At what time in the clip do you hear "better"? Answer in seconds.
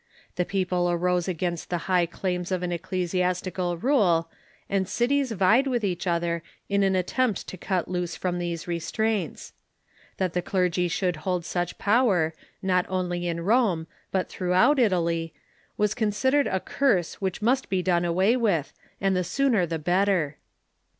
19.77-20.37